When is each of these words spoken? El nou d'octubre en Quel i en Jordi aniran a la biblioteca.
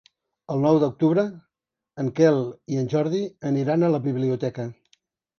El 0.53 0.61
nou 0.67 0.77
d'octubre 0.83 1.25
en 2.03 2.09
Quel 2.19 2.39
i 2.75 2.79
en 2.83 2.89
Jordi 2.93 3.19
aniran 3.51 3.83
a 3.83 3.91
la 3.97 4.01
biblioteca. 4.07 4.67